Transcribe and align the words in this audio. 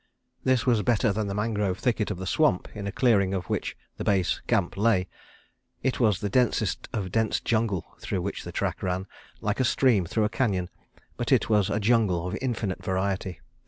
This 0.43 0.65
was 0.65 0.81
better 0.81 1.13
than 1.13 1.27
the 1.27 1.35
mangrove 1.35 1.77
thicket 1.77 2.09
of 2.09 2.17
the 2.17 2.25
swamp, 2.25 2.67
in 2.73 2.87
a 2.87 2.91
clearing 2.91 3.35
of 3.35 3.51
which 3.51 3.77
the 3.97 4.03
base 4.03 4.41
camp 4.47 4.75
lay. 4.75 5.07
It 5.83 5.99
was 5.99 6.21
the 6.21 6.27
densest 6.27 6.89
of 6.91 7.11
dense 7.11 7.39
jungle 7.39 7.85
through 7.99 8.23
which 8.23 8.43
the 8.43 8.51
track 8.51 8.81
ran, 8.81 9.05
like 9.41 9.59
a 9.59 9.63
stream 9.63 10.05
through 10.07 10.23
a 10.25 10.29
cañon, 10.31 10.69
but 11.17 11.31
it 11.31 11.51
was 11.51 11.69
a 11.69 11.79
jungle 11.79 12.25
of 12.25 12.35
infinite 12.41 12.83
variety. 12.83 13.41